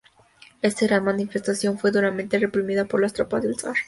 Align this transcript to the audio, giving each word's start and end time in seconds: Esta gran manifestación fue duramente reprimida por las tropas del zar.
Esta 0.63 0.87
gran 0.87 1.03
manifestación 1.03 1.77
fue 1.77 1.91
duramente 1.91 2.39
reprimida 2.39 2.85
por 2.85 2.99
las 2.99 3.13
tropas 3.13 3.43
del 3.43 3.59
zar. 3.59 3.75